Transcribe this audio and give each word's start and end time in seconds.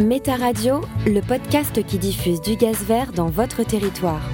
Méta 0.00 0.34
Radio, 0.34 0.80
le 1.06 1.20
podcast 1.20 1.86
qui 1.86 1.98
diffuse 1.98 2.40
du 2.40 2.56
gaz 2.56 2.82
vert 2.82 3.12
dans 3.12 3.28
votre 3.28 3.62
territoire. 3.62 4.28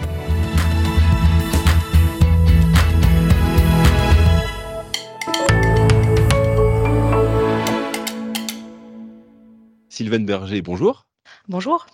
Sylvain 9.91 10.21
Berger, 10.21 10.63
bonjour. 10.63 11.05
Bonjour. 11.47 11.85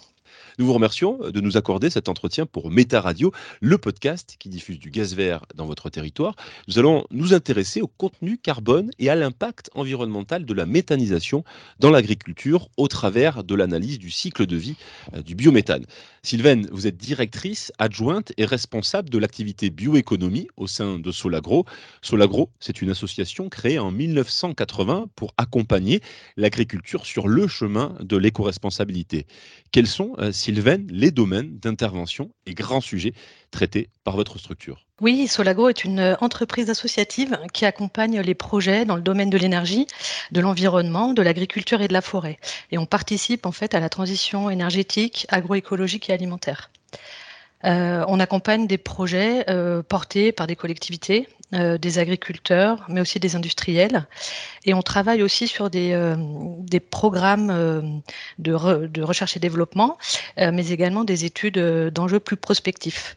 Nous 0.59 0.65
vous 0.65 0.73
remercions 0.73 1.19
de 1.19 1.41
nous 1.43 1.59
accorder 1.59 1.91
cet 1.91 2.09
entretien 2.09 2.47
pour 2.47 2.71
Méta 2.71 3.03
Radio, 3.03 3.31
le 3.61 3.77
podcast 3.77 4.37
qui 4.39 4.49
diffuse 4.49 4.79
du 4.79 4.91
gaz 4.91 5.15
vert 5.15 5.45
dans 5.55 5.67
votre 5.67 5.91
territoire. 5.91 6.35
Nous 6.67 6.79
allons 6.79 7.05
nous 7.11 7.35
intéresser 7.35 7.83
au 7.83 7.87
contenu 7.87 8.39
carbone 8.39 8.91
et 8.99 9.11
à 9.11 9.17
l'impact 9.17 9.69
environnemental 9.75 10.47
de 10.47 10.55
la 10.55 10.65
méthanisation 10.65 11.45
dans 11.79 11.91
l'agriculture 11.91 12.71
au 12.79 12.89
travers 12.89 13.45
de 13.45 13.55
l'analyse 13.55 13.99
du 13.99 14.11
cycle 14.11 14.47
de 14.47 14.57
vie 14.57 14.77
euh, 15.15 15.21
du 15.21 15.35
biométhane. 15.35 15.85
Sylvaine, 16.27 16.67
vous 16.73 16.89
êtes 16.89 16.97
directrice 16.97 17.71
adjointe 17.79 18.33
et 18.37 18.47
responsable 18.47 19.11
de 19.11 19.19
l'activité 19.19 19.71
bioéconomie 19.71 20.49
au 20.57 20.67
sein 20.67 20.99
de 20.99 21.13
Solagro. 21.13 21.67
Solagro, 22.03 22.51
c'est 22.59 22.83
une 22.83 22.91
association 22.91 23.49
créée 23.49 23.79
en 23.79 23.93
1980 23.93 25.07
pour 25.15 25.35
accompagner 25.37 26.01
l'agriculture 26.37 27.07
sur 27.07 27.29
le 27.29 27.47
chemin 27.47 27.97
de 28.01 28.17
l'éco-responsabilité. 28.17 29.29
Quels 29.71 29.87
sont, 29.87 30.17
euh, 30.19 30.33
Sylvain, 30.33 30.85
les 30.89 31.13
domaines 31.13 31.61
d'intervention 31.61 32.33
et 32.45 32.55
grands 32.55 32.81
sujets 32.81 33.13
traités 33.51 33.89
par 34.05 34.17
votre 34.17 34.39
structure 34.39 34.85
Oui, 35.01 35.27
Solagro 35.29 35.69
est 35.69 35.85
une 35.85 36.17
entreprise 36.21 36.71
associative 36.71 37.39
qui 37.53 37.65
accompagne 37.65 38.21
les 38.21 38.35
projets 38.35 38.85
dans 38.85 38.97
le 38.97 39.03
domaine 39.03 39.31
de 39.31 39.39
l'énergie, 39.39 39.87
de 40.33 40.41
l'environnement, 40.41 41.13
de 41.13 41.23
l'agriculture 41.23 41.83
et 41.83 41.89
de 41.89 41.93
la 41.93 42.03
forêt. 42.03 42.39
Et 42.71 42.79
on 42.79 42.87
participe 42.87 43.47
en 43.47 43.53
fait 43.53 43.75
à 43.75 43.81
la 43.81 43.89
transition 43.89 44.51
énergétique, 44.51 45.27
agroécologique 45.31 46.11
et 46.11 46.13
alimentaire. 46.13 46.71
Euh, 47.67 48.05
on 48.07 48.21
accompagne 48.21 48.67
des 48.67 48.79
projets 48.79 49.45
euh, 49.51 49.83
portés 49.83 50.31
par 50.31 50.47
des 50.47 50.55
collectivités, 50.55 51.29
euh, 51.55 51.79
des 51.79 51.99
agriculteurs, 51.99 52.85
mais 52.89 53.01
aussi 53.01 53.19
des 53.19 53.35
industriels. 53.35 54.07
Et 54.65 54.75
on 54.75 54.83
travaille 54.83 55.23
aussi 55.23 55.49
sur 55.49 55.69
des, 55.69 55.93
programmes 56.91 58.03
de, 58.39 58.87
de, 58.87 59.03
recherche 59.03 59.37
et 59.37 59.41
développement, 59.41 59.99
mais 60.37 60.69
également 60.69 61.05
des 61.05 61.25
études 61.25 61.59
d'enjeux 61.59 62.21
plus 62.21 62.37
prospectifs. 62.37 63.17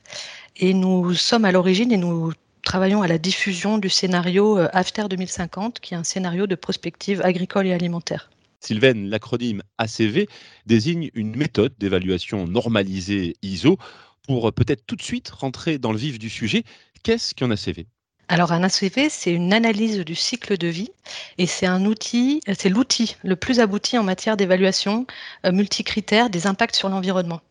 Et 0.57 0.73
nous 0.73 1.13
sommes 1.13 1.45
à 1.45 1.51
l'origine 1.51 1.91
et 1.91 1.97
nous 1.97 2.33
travaillons 2.63 3.01
à 3.01 3.07
la 3.07 3.17
diffusion 3.17 3.77
du 3.77 3.89
scénario 3.89 4.57
After 4.73 5.05
2050, 5.09 5.79
qui 5.79 5.93
est 5.93 5.97
un 5.97 6.03
scénario 6.03 6.47
de 6.47 6.55
prospective 6.55 7.21
agricole 7.23 7.67
et 7.67 7.73
alimentaire. 7.73 8.29
Sylvain, 8.59 8.93
l'acronyme 8.93 9.63
ACV 9.77 10.27
désigne 10.65 11.09
une 11.13 11.35
méthode 11.35 11.73
d'évaluation 11.79 12.45
normalisée 12.45 13.37
ISO 13.41 13.77
pour 14.27 14.51
peut-être 14.53 14.85
tout 14.85 14.95
de 14.95 15.01
suite 15.01 15.29
rentrer 15.29 15.77
dans 15.77 15.91
le 15.91 15.97
vif 15.97 16.19
du 16.19 16.29
sujet, 16.29 16.63
qu'est-ce 17.03 17.33
qu'un 17.33 17.51
ACV 17.51 17.85
alors 18.31 18.51
un 18.51 18.61
ACV, 18.61 19.09
c'est 19.09 19.31
une 19.31 19.53
analyse 19.53 19.97
du 19.97 20.13
cycle 20.13 20.55
de 20.55 20.67
vie 20.67 20.91
et 21.39 21.47
c'est 21.47 21.65
un 21.65 21.85
outil, 21.85 22.41
c'est 22.55 22.69
l'outil 22.69 23.15
le 23.23 23.35
plus 23.35 23.59
abouti 23.59 23.97
en 23.97 24.03
matière 24.03 24.37
d'évaluation 24.37 25.07
euh, 25.47 25.51
multicritère 25.51 26.29
des 26.29 26.45
impacts 26.45 26.75
sur 26.75 26.89
l'environnement. 26.89 27.41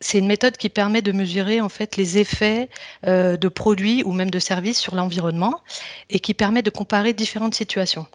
C'est 0.00 0.18
une 0.18 0.26
méthode 0.26 0.56
qui 0.56 0.70
permet 0.70 1.02
de 1.02 1.12
mesurer 1.12 1.60
en 1.60 1.68
fait 1.68 1.98
les 1.98 2.16
effets 2.16 2.70
euh, 3.06 3.36
de 3.36 3.48
produits 3.48 4.02
ou 4.04 4.12
même 4.12 4.30
de 4.30 4.38
services 4.38 4.80
sur 4.80 4.94
l'environnement 4.94 5.60
et 6.08 6.20
qui 6.20 6.32
permet 6.32 6.62
de 6.62 6.70
comparer 6.70 7.12
différentes 7.12 7.54
situations. 7.54 8.06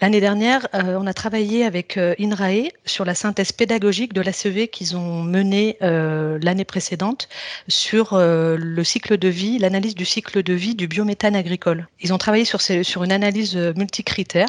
L'année 0.00 0.20
dernière, 0.20 0.66
euh, 0.74 0.98
on 1.00 1.06
a 1.06 1.14
travaillé 1.14 1.64
avec 1.64 1.96
euh, 1.96 2.14
INRAE 2.18 2.70
sur 2.84 3.04
la 3.04 3.14
synthèse 3.14 3.52
pédagogique 3.52 4.12
de 4.12 4.20
l'ACV 4.20 4.66
qu'ils 4.68 4.96
ont 4.96 5.22
menée 5.22 5.76
euh, 5.82 6.38
l'année 6.42 6.64
précédente 6.64 7.28
sur 7.68 8.18
le 8.18 8.84
cycle 8.84 9.16
de 9.16 9.28
vie, 9.28 9.58
l'analyse 9.58 9.94
du 9.94 10.04
cycle 10.04 10.42
de 10.42 10.52
vie 10.52 10.74
du 10.74 10.88
biométhane 10.88 11.36
agricole. 11.36 11.88
Ils 12.00 12.12
ont 12.12 12.18
travaillé 12.18 12.44
sur, 12.44 12.60
sur 12.60 13.04
une 13.04 13.12
analyse 13.12 13.56
multicritère 13.56 14.48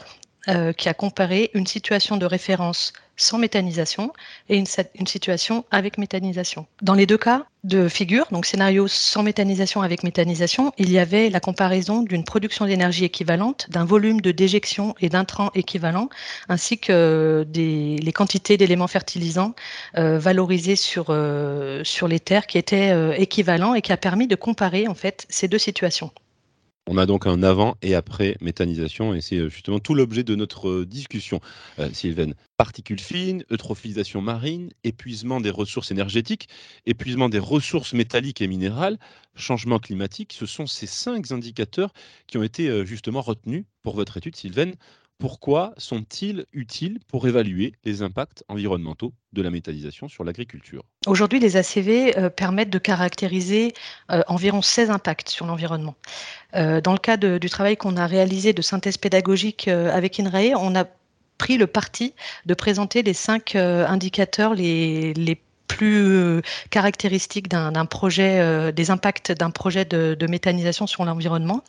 qui 0.78 0.90
a 0.90 0.94
comparé 0.94 1.50
une 1.54 1.68
situation 1.68 2.18
de 2.18 2.26
référence 2.26 2.94
sans 3.18 3.38
méthanisation 3.38 4.12
et 4.50 4.58
une, 4.58 5.08
situation 5.08 5.66
avec 5.72 5.98
méthanisation. 5.98 6.66
Dans 6.82 6.94
les 6.94 7.06
deux 7.06 7.18
cas 7.18 7.46
de 7.64 7.88
figure, 7.88 8.26
donc 8.32 8.46
scénario 8.46 8.88
sans 8.88 9.24
méthanisation 9.24 9.82
avec 9.82 10.04
méthanisation, 10.04 10.72
il 10.78 10.92
y 10.92 11.00
avait 11.00 11.30
la 11.30 11.40
comparaison 11.40 12.04
d'une 12.04 12.24
production 12.24 12.66
d'énergie 12.66 13.06
équivalente, 13.06 13.68
d'un 13.70 13.86
volume 13.86 14.22
de 14.22 14.32
déjection 14.32 14.96
et 15.00 15.10
d'intrants 15.10 15.52
équivalents, 15.56 16.10
ainsi 16.50 16.78
que 16.78 17.46
des, 17.48 17.98
les 17.98 18.14
quantités 18.14 18.58
d'éléments 18.58 18.88
fertilisants 18.88 19.56
euh, 19.98 20.20
valorisés 20.20 20.76
sur, 20.76 21.08
euh, 21.10 21.84
sur 21.84 22.08
les 22.08 22.20
terres 22.20 22.48
qui 22.48 22.58
étaient 22.58 22.92
euh, 22.92 23.14
équivalents 23.14 23.74
et 23.74 23.82
qui 23.82 23.94
a 23.94 23.98
permis 23.98 24.28
de 24.28 24.36
comparer 24.36 24.88
en 24.88 24.96
fait 24.96 25.26
ces 25.30 25.48
deux 25.48 25.58
situations. 25.58 26.12
On 26.88 26.98
a 27.00 27.08
donc 27.08 27.26
un 27.26 27.42
avant 27.42 27.78
et 27.82 27.96
après 27.96 28.38
méthanisation 28.42 29.16
et 29.16 29.22
c'est 29.22 29.38
euh, 29.38 29.50
justement 29.50 29.80
tout 29.80 29.96
l'objet 29.96 30.24
de 30.24 30.36
notre 30.36 30.70
euh, 30.70 30.86
discussion, 30.86 31.42
euh, 31.80 31.90
Sylvain. 31.92 32.34
Particules 32.58 33.00
fines, 33.00 33.44
eutrophilisation 33.52 34.22
marine, 34.22 34.70
épuisement 34.84 35.42
des 35.42 35.50
ressources 35.50 35.90
énergétiques, 35.90 36.48
épuisement 36.86 37.28
des 37.28 37.40
ressources 37.40 37.94
métalliques 37.94 38.42
et 38.42 38.48
minérales, 38.48 39.00
changement 39.36 39.80
climatique, 39.80 40.34
ce 40.34 40.46
sont 40.46 40.68
ces 40.68 40.86
cinq 40.86 41.32
indicateurs 41.32 41.92
qui 42.28 42.38
ont 42.38 42.44
été 42.44 42.86
justement 42.86 43.22
retenus 43.22 43.66
pour 43.84 43.96
votre 43.96 44.16
étude, 44.18 44.36
Sylvain. 44.36 44.72
Pourquoi 45.18 45.74
sont-ils 45.78 46.46
utiles 46.52 47.00
pour 47.08 47.26
évaluer 47.28 47.74
les 47.86 48.02
impacts 48.02 48.44
environnementaux 48.50 49.14
de 49.32 49.42
la 49.42 49.50
méthanisation 49.50 50.10
sur 50.10 50.26
l'agriculture? 50.26 50.84
Aujourd'hui, 51.08 51.40
les 51.40 51.56
ACV 51.56 52.18
euh, 52.18 52.30
permettent 52.30 52.70
de 52.70 52.80
caractériser 52.80 53.74
euh, 54.12 54.24
environ 54.28 54.62
16 54.62 54.90
impacts 54.90 55.30
sur 55.30 55.46
l'environnement. 55.46 55.96
Euh, 56.56 56.82
dans 56.82 56.92
le 56.92 57.00
cas 57.00 57.16
du 57.16 57.50
travail 57.50 57.78
qu'on 57.78 57.96
a 57.96 58.08
réalisé 58.08 58.52
de 58.52 58.62
synthèse 58.62 58.98
pédagogique 58.98 59.70
avec 59.70 60.20
INRAE, 60.20 60.58
on 60.58 60.76
a 60.76 60.86
pris 61.38 61.58
le 61.58 61.68
parti 61.68 62.14
de 62.46 62.54
présenter 62.54 63.02
les 63.02 63.14
cinq 63.14 63.56
indicateurs 63.56 64.54
les, 64.54 65.14
les 65.14 65.42
plus 65.68 66.06
euh, 66.06 66.42
caractéristique 66.70 67.48
d'un 67.48 67.86
projet, 67.86 68.40
euh, 68.40 68.72
des 68.72 68.92
impacts 68.92 69.32
d'un 69.32 69.52
projet 69.52 69.86
de, 69.86 70.28
méthanisation 70.28 70.88
sur 70.88 71.06
l'environnement, 71.06 71.64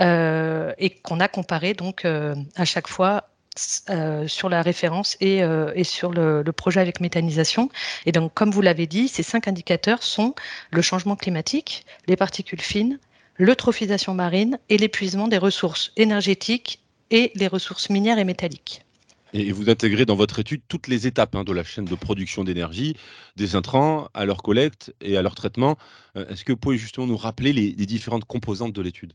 euh, 0.00 0.72
et 0.78 0.90
qu'on 0.90 1.20
a 1.20 1.28
comparé 1.28 1.74
donc 1.74 2.04
à 2.04 2.64
chaque 2.64 2.88
fois 2.88 3.24
sur 3.56 4.48
la 4.48 4.62
référence 4.62 5.16
et, 5.20 5.42
sur 5.82 6.12
le, 6.12 6.42
le, 6.42 6.52
projet 6.52 6.80
avec 6.80 7.00
méthanisation. 7.00 7.68
Et 8.06 8.12
donc, 8.12 8.32
comme 8.32 8.50
vous 8.50 8.62
l'avez 8.62 8.86
dit, 8.86 9.08
ces 9.08 9.22
cinq 9.22 9.48
indicateurs 9.48 10.02
sont 10.02 10.34
le 10.70 10.82
changement 10.82 11.16
climatique, 11.16 11.84
les 12.06 12.16
particules 12.16 12.60
fines, 12.60 12.98
l'eutrophisation 13.36 14.14
marine 14.14 14.58
et 14.68 14.78
l'épuisement 14.78 15.26
des 15.26 15.38
ressources 15.38 15.92
énergétiques 15.96 16.80
et 17.10 17.32
les 17.34 17.48
ressources 17.48 17.90
minières 17.90 18.18
et 18.18 18.24
métalliques. 18.24 18.84
Et 19.32 19.52
vous 19.52 19.70
intégrez 19.70 20.04
dans 20.04 20.16
votre 20.16 20.38
étude 20.38 20.62
toutes 20.68 20.88
les 20.88 21.06
étapes 21.06 21.34
hein, 21.36 21.44
de 21.44 21.52
la 21.52 21.62
chaîne 21.62 21.84
de 21.84 21.94
production 21.94 22.44
d'énergie, 22.44 22.96
des 23.36 23.54
intrants 23.54 24.08
à 24.14 24.24
leur 24.24 24.42
collecte 24.42 24.92
et 25.00 25.16
à 25.16 25.22
leur 25.22 25.34
traitement. 25.34 25.76
Euh, 26.16 26.26
est-ce 26.28 26.44
que 26.44 26.52
vous 26.52 26.58
pouvez 26.58 26.78
justement 26.78 27.06
nous 27.06 27.16
rappeler 27.16 27.52
les, 27.52 27.72
différentes 27.72 28.24
composantes 28.24 28.72
de 28.72 28.82
l'étude? 28.82 29.12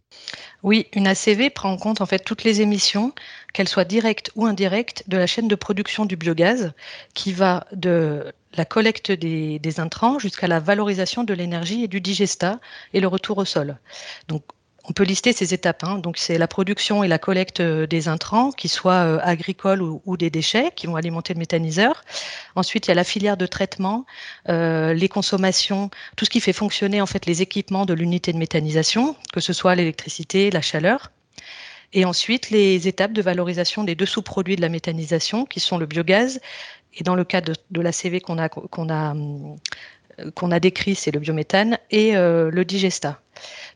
Oui, 0.63 0.87
une 0.93 1.07
ACV 1.07 1.49
prend 1.49 1.71
en 1.71 1.77
compte 1.77 2.01
en 2.01 2.05
fait 2.05 2.19
toutes 2.19 2.43
les 2.43 2.61
émissions, 2.61 3.13
qu'elles 3.53 3.67
soient 3.67 3.85
directes 3.85 4.31
ou 4.35 4.45
indirectes, 4.45 5.03
de 5.07 5.17
la 5.17 5.27
chaîne 5.27 5.47
de 5.47 5.55
production 5.55 6.05
du 6.05 6.15
biogaz, 6.15 6.71
qui 7.13 7.33
va 7.33 7.65
de 7.73 8.33
la 8.55 8.65
collecte 8.65 9.11
des, 9.11 9.59
des 9.59 9.79
intrants 9.79 10.19
jusqu'à 10.19 10.47
la 10.47 10.59
valorisation 10.59 11.23
de 11.23 11.33
l'énergie 11.33 11.83
et 11.83 11.87
du 11.87 11.99
digestat 11.99 12.59
et 12.93 13.01
le 13.01 13.07
retour 13.07 13.37
au 13.37 13.45
sol. 13.45 13.77
Donc 14.29 14.43
on 14.87 14.93
peut 14.93 15.03
lister 15.03 15.33
ces 15.33 15.53
étapes. 15.53 15.83
Hein. 15.83 15.97
Donc, 15.97 16.17
c'est 16.17 16.37
la 16.37 16.47
production 16.47 17.03
et 17.03 17.07
la 17.07 17.17
collecte 17.17 17.59
euh, 17.59 17.87
des 17.87 18.07
intrants, 18.07 18.51
qu'ils 18.51 18.69
soient 18.69 19.05
euh, 19.05 19.19
agricoles 19.21 19.81
ou, 19.81 20.17
des 20.17 20.29
déchets, 20.29 20.71
qui 20.75 20.87
vont 20.87 20.95
alimenter 20.95 21.33
le 21.33 21.39
méthaniseur. 21.39 22.03
Ensuite, 22.55 22.87
il 22.87 22.89
y 22.89 22.91
a 22.91 22.95
la 22.95 23.03
filière 23.03 23.37
de 23.37 23.45
traitement, 23.45 24.05
euh, 24.49 24.93
les 24.93 25.09
consommations, 25.09 25.89
tout 26.15 26.25
ce 26.25 26.29
qui 26.29 26.39
fait 26.39 26.53
fonctionner 26.53 27.01
en 27.01 27.05
fait 27.05 27.25
les 27.25 27.41
équipements 27.41 27.85
de 27.85 27.93
l'unité 27.93 28.31
de 28.33 28.37
méthanisation, 28.37 29.15
que 29.33 29.39
ce 29.39 29.53
soit 29.53 29.75
l'électricité, 29.75 30.51
la 30.51 30.61
chaleur. 30.61 31.11
Et 31.93 32.05
ensuite, 32.05 32.49
les 32.49 32.87
étapes 32.87 33.13
de 33.13 33.21
valorisation 33.21 33.83
des 33.83 33.95
deux 33.95 34.05
sous-produits 34.05 34.55
de 34.55 34.61
la 34.61 34.69
méthanisation, 34.69 35.45
qui 35.45 35.59
sont 35.59 35.77
le 35.77 35.85
biogaz 35.85 36.39
Et 36.93 37.03
dans 37.03 37.15
le 37.15 37.23
cas 37.23 37.41
de, 37.41 37.81
la 37.81 37.91
CV 37.91 38.19
qu'on 38.19 38.37
a, 38.37 38.49
qu'on 38.49 38.89
a, 38.89 39.15
qu'on 40.35 40.51
a 40.51 40.59
décrit, 40.59 40.95
c'est 40.95 41.11
le 41.11 41.19
biométhane 41.19 41.77
et 41.91 42.13
le 42.13 42.63
digesta. 42.63 43.19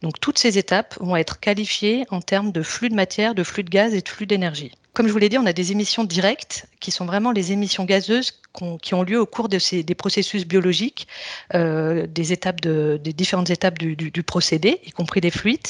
Donc 0.01 0.19
toutes 0.19 0.39
ces 0.39 0.57
étapes 0.57 0.95
vont 0.99 1.15
être 1.15 1.39
qualifiées 1.39 2.05
en 2.09 2.21
termes 2.21 2.51
de 2.51 2.61
flux 2.61 2.89
de 2.89 2.95
matière, 2.95 3.35
de 3.35 3.43
flux 3.43 3.63
de 3.63 3.69
gaz 3.69 3.93
et 3.93 4.01
de 4.01 4.09
flux 4.09 4.25
d'énergie. 4.25 4.71
Comme 4.93 5.07
je 5.07 5.11
vous 5.13 5.19
l'ai 5.19 5.29
dit, 5.29 5.37
on 5.37 5.45
a 5.45 5.53
des 5.53 5.71
émissions 5.71 6.03
directes 6.03 6.67
qui 6.79 6.91
sont 6.91 7.05
vraiment 7.05 7.31
les 7.31 7.51
émissions 7.51 7.85
gazeuses 7.85 8.41
qui 8.81 8.93
ont 8.93 9.03
lieu 9.03 9.19
au 9.19 9.25
cours 9.25 9.47
des 9.47 9.95
processus 9.95 10.45
biologiques, 10.45 11.07
euh, 11.53 12.07
des 12.07 13.13
différentes 13.13 13.49
étapes 13.49 13.77
du, 13.77 14.23
procédé, 14.23 14.81
y 14.85 14.91
compris 14.91 15.21
des 15.21 15.31
fluides. 15.31 15.67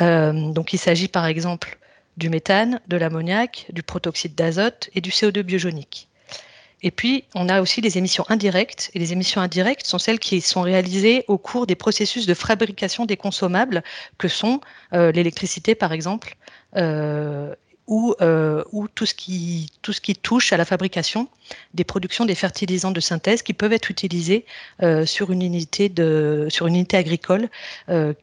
Euh, 0.00 0.32
donc 0.50 0.72
il 0.72 0.78
s'agit 0.78 1.08
par 1.08 1.26
exemple 1.26 1.78
du 2.16 2.30
méthane, 2.30 2.80
de 2.88 2.96
l'ammoniac, 2.96 3.66
du 3.72 3.82
protoxyde 3.82 4.34
d'azote 4.34 4.90
et 4.94 5.00
du 5.00 5.10
CO2 5.10 5.42
biogénique. 5.42 6.07
Et 6.82 6.90
puis, 6.90 7.24
on 7.34 7.48
a 7.48 7.60
aussi 7.60 7.80
les 7.80 7.98
émissions 7.98 8.24
indirectes. 8.28 8.90
Et 8.94 8.98
les 8.98 9.12
émissions 9.12 9.40
indirectes 9.40 9.86
sont 9.86 9.98
celles 9.98 10.18
qui 10.18 10.40
sont 10.40 10.62
réalisées 10.62 11.24
au 11.28 11.38
cours 11.38 11.66
des 11.66 11.74
processus 11.74 12.26
de 12.26 12.34
fabrication 12.34 13.04
des 13.04 13.16
consommables, 13.16 13.82
que 14.16 14.28
sont 14.28 14.60
euh, 14.92 15.10
l'électricité, 15.12 15.74
par 15.74 15.92
exemple, 15.92 16.36
euh, 16.76 17.54
ou, 17.88 18.14
euh, 18.20 18.62
ou 18.72 18.86
tout, 18.86 19.06
ce 19.06 19.14
qui, 19.14 19.70
touche 20.22 20.52
à 20.52 20.58
la 20.58 20.66
fabrication 20.66 21.28
des 21.72 21.84
productions 21.84 22.26
des 22.26 22.34
fertilisants 22.34 22.90
de 22.90 23.00
synthèse 23.00 23.42
qui 23.42 23.54
peuvent 23.54 23.72
être 23.72 23.90
utilisés 23.90 24.44
sur, 25.06 25.32
une 25.32 25.40
unité 25.40 25.90
sur 26.50 26.66
une 26.66 26.74
unité 26.74 26.98
agricole 26.98 27.48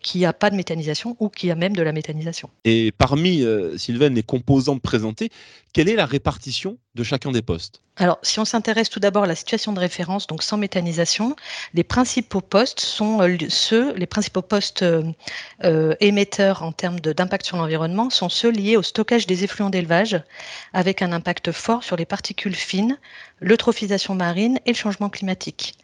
qui 0.01 0.19
n'a 0.19 0.33
pas 0.33 0.51
de 0.51 0.55
méthanisation 0.55 1.17
ou 1.19 1.29
qui 1.29 1.49
a 1.49 1.55
même 1.55 1.75
de 1.75 1.81
la 1.81 1.93
méthanisation. 1.93 2.51
Et 2.63 2.91
parmi, 2.91 3.43
Sylvain, 3.77 4.09
les 4.09 4.21
composants 4.21 4.77
présentés, 4.77 5.31
quelle 5.73 5.89
est 5.89 5.95
la 5.95 6.05
répartition 6.05 6.77
de 6.95 7.03
chacun 7.03 7.31
des 7.31 7.41
postes 7.41 7.81
alors, 7.97 8.19
si 8.23 8.41
on 8.41 8.45
s'intéresse 8.45 8.89
tout 8.89 8.99
d'abord 8.99 9.23
à 9.23 9.27
la 9.27 9.35
situation 9.35 9.71
de 9.71 9.79
référence, 9.79 10.27
donc 10.27 10.43
sans 10.43 10.57
méthanisation, 10.57 11.37
les 11.73 11.85
principaux 11.85 12.41
postes 12.41 12.81
sont 12.81 13.21
euh, 13.21 13.37
ceux, 13.47 13.93
les 13.93 14.05
principaux 14.05 14.41
postes 14.41 14.81
euh, 14.81 15.03
euh, 15.63 15.95
émetteurs 16.01 16.61
en 16.63 16.73
termes 16.73 16.99
d'impact 16.99 17.45
sur 17.45 17.55
l'environnement 17.55 18.09
sont 18.09 18.27
ceux 18.27 18.51
liés 18.51 18.75
au 18.75 18.83
stockage 18.83 19.27
des 19.27 19.45
effluents 19.45 19.69
d'élevage, 19.69 20.21
avec 20.73 21.01
un 21.01 21.13
impact 21.13 21.53
fort 21.53 21.85
sur 21.85 21.95
les 21.95 22.05
particules 22.05 22.55
fines, 22.55 22.97
l'eutrophisation 23.39 24.13
marine 24.13 24.59
et 24.65 24.71
le 24.71 24.77
changement 24.77 25.09
climatique. 25.09 25.77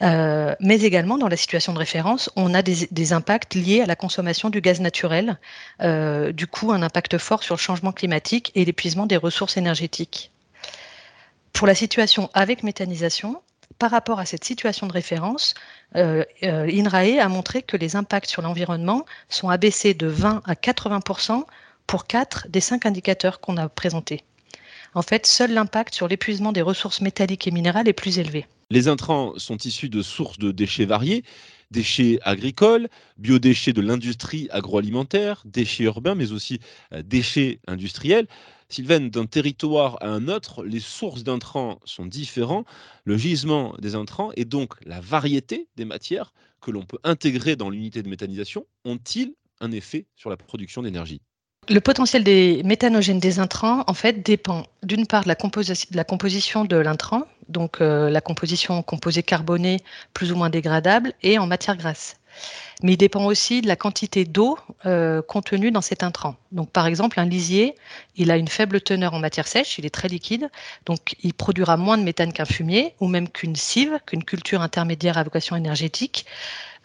Mais 0.00 0.80
également 0.82 1.18
dans 1.18 1.28
la 1.28 1.36
situation 1.36 1.72
de 1.72 1.78
référence, 1.78 2.30
on 2.36 2.54
a 2.54 2.62
des, 2.62 3.12
impacts 3.12 3.54
liés 3.54 3.80
à 3.80 3.86
la 3.86 3.96
consommation 3.96 4.50
du 4.50 4.60
gaz 4.60 4.80
naturel, 4.80 5.38
du 5.80 6.46
coup 6.46 6.72
un 6.72 6.82
impact 6.82 7.18
fort 7.18 7.42
sur 7.42 7.56
le 7.56 7.60
changement 7.60 7.92
climatique 7.92 8.52
et 8.54 8.64
l'épuisement 8.64 9.06
des 9.06 9.16
ressources 9.16 9.56
énergétiques. 9.56 10.30
Pour 11.52 11.66
la 11.66 11.74
situation 11.74 12.30
avec 12.34 12.62
méthanisation, 12.62 13.42
par 13.78 13.90
rapport 13.90 14.18
à 14.18 14.26
cette 14.26 14.44
situation 14.44 14.86
de 14.86 14.92
référence, 14.92 15.54
euh, 15.96 16.24
euh, 16.42 16.70
INRAE 16.70 17.20
a 17.20 17.28
montré 17.28 17.62
que 17.62 17.76
les 17.76 17.96
impacts 17.96 18.30
sur 18.30 18.42
l'environnement 18.42 19.04
sont 19.28 19.48
abaissés 19.48 19.94
de 19.94 20.06
20 20.06 20.42
à 20.44 20.54
80% 20.54 21.44
pour 21.86 22.06
4 22.06 22.48
des 22.48 22.60
5 22.60 22.86
indicateurs 22.86 23.40
qu'on 23.40 23.56
a 23.56 23.68
présentés. 23.68 24.24
En 24.94 25.02
fait, 25.02 25.26
seul 25.26 25.52
l'impact 25.52 25.94
sur 25.94 26.08
l'épuisement 26.08 26.52
des 26.52 26.62
ressources 26.62 27.00
métalliques 27.00 27.46
et 27.46 27.50
minérales 27.50 27.88
est 27.88 27.92
plus 27.92 28.18
élevé. 28.18 28.46
Les 28.70 28.88
intrants 28.88 29.38
sont 29.38 29.56
issus 29.56 29.88
de 29.88 30.02
sources 30.02 30.38
de 30.38 30.52
déchets 30.52 30.84
variés, 30.86 31.22
déchets 31.70 32.18
agricoles, 32.22 32.88
biodéchets 33.16 33.72
de 33.72 33.80
l'industrie 33.80 34.48
agroalimentaire, 34.50 35.42
déchets 35.46 35.84
urbains, 35.84 36.14
mais 36.14 36.32
aussi 36.32 36.58
euh, 36.92 37.02
déchets 37.02 37.60
industriels. 37.66 38.26
Sylvain, 38.68 39.00
d'un 39.00 39.24
territoire 39.26 39.96
à 40.02 40.08
un 40.08 40.28
autre, 40.28 40.64
les 40.64 40.80
sources 40.80 41.24
d'intrants 41.24 41.80
sont 41.84 42.04
différentes, 42.06 42.66
le 43.04 43.16
gisement 43.16 43.74
des 43.78 43.94
intrants 43.94 44.32
et 44.36 44.44
donc 44.44 44.74
la 44.84 45.00
variété 45.00 45.68
des 45.76 45.86
matières 45.86 46.32
que 46.60 46.70
l'on 46.70 46.84
peut 46.84 46.98
intégrer 47.04 47.56
dans 47.56 47.70
l'unité 47.70 48.02
de 48.02 48.08
méthanisation 48.10 48.66
ont-ils 48.84 49.34
un 49.60 49.72
effet 49.72 50.06
sur 50.16 50.28
la 50.28 50.36
production 50.36 50.82
d'énergie? 50.82 51.22
Le 51.68 51.80
potentiel 51.80 52.24
des 52.24 52.62
méthanogènes 52.64 53.20
des 53.20 53.38
intrants, 53.38 53.84
en 53.86 53.94
fait, 53.94 54.22
dépend 54.22 54.64
d'une 54.82 55.06
part 55.06 55.24
de 55.24 55.28
la, 55.28 56.04
composition 56.04 56.64
de 56.64 56.76
l'intrant, 56.76 57.24
donc 57.48 57.80
euh, 57.80 58.10
la 58.10 58.20
composition 58.20 58.82
composée 58.82 59.22
carbonée 59.22 59.78
plus 60.14 60.32
ou 60.32 60.36
moins 60.36 60.50
dégradable, 60.50 61.12
et 61.22 61.38
en 61.38 61.46
matière 61.46 61.76
grasse 61.76 62.16
mais 62.82 62.92
il 62.92 62.96
dépend 62.96 63.24
aussi 63.24 63.60
de 63.60 63.66
la 63.66 63.76
quantité 63.76 64.24
d'eau 64.24 64.58
euh, 64.86 65.22
contenue 65.22 65.70
dans 65.70 65.80
cet 65.80 66.02
intrant. 66.02 66.36
Donc, 66.52 66.70
par 66.70 66.86
exemple, 66.86 67.18
un 67.18 67.24
lisier, 67.24 67.74
il 68.16 68.30
a 68.30 68.36
une 68.36 68.48
faible 68.48 68.80
teneur 68.80 69.14
en 69.14 69.18
matière 69.18 69.46
sèche, 69.46 69.78
il 69.78 69.86
est 69.86 69.90
très 69.90 70.08
liquide, 70.08 70.48
donc 70.86 71.16
il 71.22 71.34
produira 71.34 71.76
moins 71.76 71.98
de 71.98 72.02
méthane 72.02 72.32
qu'un 72.32 72.44
fumier, 72.44 72.94
ou 73.00 73.08
même 73.08 73.28
qu'une 73.28 73.56
cive, 73.56 73.98
qu'une 74.06 74.24
culture 74.24 74.62
intermédiaire 74.62 75.18
à 75.18 75.24
vocation 75.24 75.56
énergétique, 75.56 76.26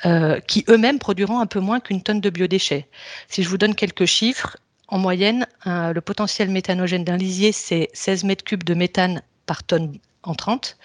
euh, 0.06 0.39
qui 0.39 0.65
eux-mêmes 0.69 1.00
produiront 1.00 1.39
un 1.39 1.45
peu 1.45 1.59
moins 1.59 1.80
qu'une 1.80 2.01
tonne 2.01 2.19
de 2.19 2.30
biodéchets. 2.30 2.88
Si 3.30 3.44
je 3.44 3.50
vous 3.50 3.57
donne 3.57 3.75
quelques 3.75 4.06
chiffres, 4.06 4.57
en 4.94 5.00
moyenne, 5.00 5.48
le 5.66 6.00
potentiel 6.01 6.50
méthanogène 6.50 7.04
d'un 7.04 7.18
lisier, 7.18 7.51
c'est 7.51 7.90
16 7.94 8.25
mètres 8.25 8.44
cubes 8.44 8.63
de 8.63 8.75
méthane 8.75 9.24
par 9.48 9.63
tonne 9.63 9.98
en 10.22 10.36
30. 10.36 10.78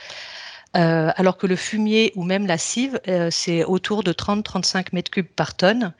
Euh, 0.76 1.10
alors 1.16 1.38
que 1.38 1.46
le 1.46 1.56
fumier 1.56 2.12
ou 2.14 2.24
même 2.24 2.46
la 2.46 2.58
cive, 2.58 3.00
euh, 3.08 3.28
c'est 3.30 3.64
autour 3.64 4.02
de 4.02 4.12
30-35 4.12 4.88
mètres 4.92 5.10
cubes 5.10 5.26
par 5.26 5.56
tonne, 5.56 5.94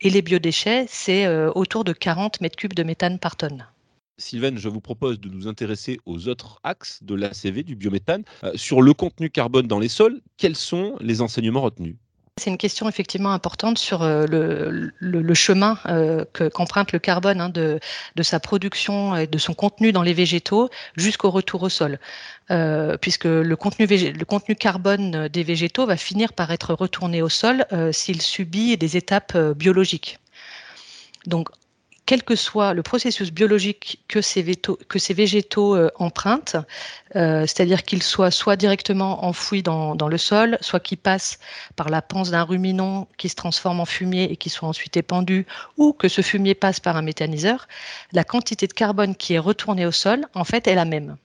et 0.00 0.10
les 0.10 0.22
biodéchets, 0.22 0.86
c'est 0.88 1.26
euh, 1.26 1.50
autour 1.54 1.84
de 1.84 1.92
40 1.92 2.40
mètres 2.40 2.56
cubes 2.56 2.74
de 2.74 2.82
méthane 2.82 3.18
par 3.18 3.36
tonne. 3.36 3.66
Sylvain, 4.16 4.56
je 4.56 4.68
vous 4.68 4.80
propose 4.80 5.20
de 5.20 5.28
nous 5.28 5.48
intéresser 5.48 5.98
aux 6.06 6.28
autres 6.28 6.60
axes 6.62 7.00
de 7.02 7.14
l'ACV, 7.14 7.64
du 7.64 7.76
biométhane. 7.76 8.24
sur 8.54 8.80
le 8.80 8.94
contenu 8.94 9.28
carbone 9.28 9.66
dans 9.66 9.80
les 9.80 9.88
sols, 9.88 10.20
quels 10.36 10.56
sont 10.56 10.96
les 11.00 11.20
enseignements 11.20 11.62
retenus? 11.62 11.96
C'est 12.36 12.50
une 12.50 12.58
question 12.58 12.88
effectivement 12.88 13.32
importante 13.32 13.78
sur 13.78 14.02
euh, 14.02 14.26
le, 14.28 15.34
chemin 15.34 15.78
euh, 15.86 16.24
qu'emprunte 16.52 16.90
le 16.90 16.98
carbone 16.98 17.40
hein, 17.40 17.48
de, 17.48 17.78
sa 18.22 18.40
production 18.40 19.14
et 19.14 19.28
de 19.28 19.38
son 19.38 19.54
contenu 19.54 19.92
dans 19.92 20.02
les 20.02 20.14
végétaux 20.14 20.68
jusqu'au 20.96 21.30
retour 21.30 21.62
au 21.62 21.68
sol. 21.68 22.00
Euh, 22.50 22.96
puisque 22.96 23.24
le 23.24 23.54
contenu, 23.54 23.86
carbone 24.56 25.28
des 25.28 25.42
végétaux 25.44 25.86
va 25.86 25.96
finir 25.96 26.32
par 26.32 26.50
être 26.50 26.74
retourné 26.74 27.22
au 27.22 27.28
sol 27.28 27.66
s'il 27.92 28.20
subit 28.20 28.76
des 28.76 28.96
étapes 28.96 29.36
biologiques. 29.54 30.18
Quel 32.06 32.22
que 32.22 32.36
soit 32.36 32.74
le 32.74 32.82
processus 32.82 33.32
biologique 33.32 34.00
que 34.08 34.20
ces, 34.20 34.42
végétaux 35.12 35.74
euh, 35.74 35.90
empruntent, 35.96 36.56
euh, 37.16 37.42
c'est-à-dire 37.42 37.82
qu'ils 37.82 38.02
soient 38.02 38.30
soit 38.30 38.56
directement 38.56 39.24
enfouis 39.24 39.62
dans, 39.62 39.94
le 39.94 40.18
sol, 40.18 40.58
soit 40.60 40.80
qu'ils 40.80 40.98
passent 40.98 41.38
par 41.76 41.88
la 41.88 42.02
panse 42.02 42.30
d'un 42.30 42.42
ruminant 42.42 43.08
qui 43.16 43.28
se 43.28 43.34
transforme 43.34 43.80
en 43.80 43.86
fumier 43.86 44.24
et 44.24 44.36
qui 44.36 44.50
soit 44.50 44.68
ensuite 44.68 44.96
épandu, 44.96 45.46
ou 45.76 45.92
que 45.92 46.08
ce 46.08 46.20
fumier 46.20 46.54
passe 46.54 46.80
par 46.80 46.96
un 46.96 47.02
méthaniseur, 47.02 47.68
la 48.12 48.24
quantité 48.24 48.66
de 48.66 48.74
carbone 48.74 49.16
qui 49.16 49.34
est 49.34 49.38
retournée 49.38 49.86
au 49.86 49.92
sol, 49.92 50.26
en 50.34 50.44
fait, 50.44 50.66
est 50.66 50.74
la 50.74 50.84
même. 50.84 51.16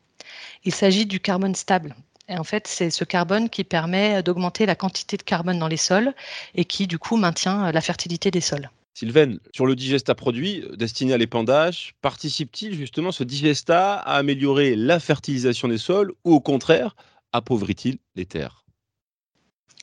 Il 0.64 0.74
s'agit 0.74 1.06
du 1.06 1.20
carbone 1.20 1.56
stable. 1.56 1.96
Et 2.30 2.38
en 2.38 2.44
fait, 2.44 2.68
c'est 2.68 2.92
ce 2.92 3.04
carbone 3.04 3.50
qui 3.50 3.64
permet 3.64 4.22
d'augmenter 4.22 4.66
la 4.66 4.76
quantité 4.76 5.18
de 5.18 5.24
carbone 5.24 5.58
dans 5.58 5.68
les 5.68 5.78
sols 5.78 6.14
et 6.54 6.64
qui, 6.64 6.86
du 6.86 7.00
coup, 7.00 7.18
maintient 7.18 7.72
la 7.72 7.82
fertilité 7.82 8.30
des 8.30 8.42
sols. 8.42 8.70
Sylvain, 8.94 9.38
sur 9.56 9.66
le 9.66 9.76
digesta 9.76 10.16
produit 10.16 10.62
euh, 10.62 10.76
destiné 10.76 11.14
à 11.14 11.18
l'épandage, 11.18 11.96
participe-t-il 12.02 12.74
justement 12.74 13.12
ce 13.12 13.24
digesta 13.24 13.96
à 13.96 14.16
améliorer 14.16 14.76
la 14.76 15.00
fertilisation 15.00 15.68
des 15.68 15.78
sols 15.78 16.14
ou 16.26 16.34
au 16.34 16.42
contraire, 16.42 16.96
appauvrit-il 17.32 18.00
les 18.16 18.26
terres? 18.26 18.66